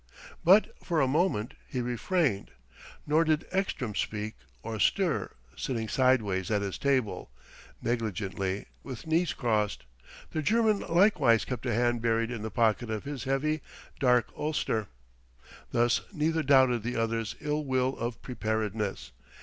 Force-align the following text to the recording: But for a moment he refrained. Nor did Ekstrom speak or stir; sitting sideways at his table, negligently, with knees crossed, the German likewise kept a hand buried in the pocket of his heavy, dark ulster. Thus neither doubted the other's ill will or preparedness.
But 0.43 0.73
for 0.83 0.99
a 0.99 1.07
moment 1.07 1.53
he 1.67 1.79
refrained. 1.79 2.49
Nor 3.05 3.23
did 3.23 3.45
Ekstrom 3.51 3.93
speak 3.93 4.33
or 4.63 4.79
stir; 4.79 5.29
sitting 5.55 5.87
sideways 5.87 6.49
at 6.49 6.63
his 6.63 6.79
table, 6.79 7.29
negligently, 7.83 8.65
with 8.81 9.05
knees 9.05 9.33
crossed, 9.33 9.83
the 10.31 10.41
German 10.41 10.79
likewise 10.79 11.45
kept 11.45 11.67
a 11.67 11.73
hand 11.75 12.01
buried 12.01 12.31
in 12.31 12.41
the 12.41 12.49
pocket 12.49 12.89
of 12.89 13.03
his 13.03 13.25
heavy, 13.25 13.61
dark 13.99 14.29
ulster. 14.35 14.87
Thus 15.69 16.01
neither 16.11 16.41
doubted 16.41 16.81
the 16.81 16.95
other's 16.95 17.35
ill 17.39 17.63
will 17.63 17.95
or 17.99 18.11
preparedness. 18.13 19.11